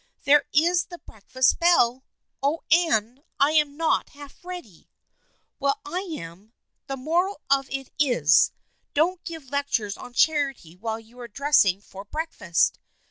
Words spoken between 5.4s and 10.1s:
Well, I am. The moral of it is, don't give lectures